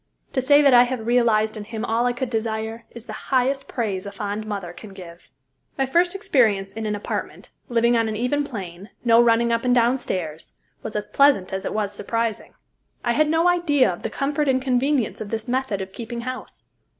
[0.33, 3.67] To say that I have realized in him all I could desire, is the highest
[3.67, 5.29] praise a fond mother can give.
[5.77, 9.75] My first experience in an apartment, living on an even plane, no running up and
[9.75, 12.55] down stairs, was as pleasant as it was surprising.
[13.03, 16.65] I had no idea of the comfort and convenience of this method of keeping house.